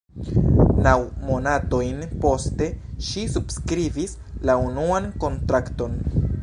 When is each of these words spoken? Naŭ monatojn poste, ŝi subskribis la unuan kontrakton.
Naŭ 0.85 0.93
monatojn 1.25 2.01
poste, 2.25 2.71
ŝi 3.09 3.29
subskribis 3.37 4.19
la 4.51 4.61
unuan 4.71 5.11
kontrakton. 5.25 6.01